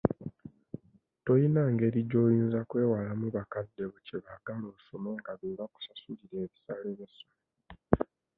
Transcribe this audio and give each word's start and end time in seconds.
Toyina 1.25 1.61
ngeri 1.73 2.01
gy'oyinza 2.09 2.59
kwewalamu 2.69 3.27
bakadde 3.35 3.83
bo 3.91 3.97
kye 4.05 4.17
baagala 4.23 4.65
osome 4.75 5.11
nga 5.19 5.31
be 5.39 5.47
bakusasulira 5.59 6.35
ebisale 6.45 6.89
ky'essomero. 6.97 7.37